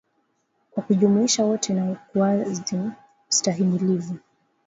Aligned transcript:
kwa 0.71 0.83
kujumuisha 0.83 1.45
wote 1.45 1.73
na 1.73 1.91
ukuaji 1.91 2.77
stahimilivu 3.29 4.15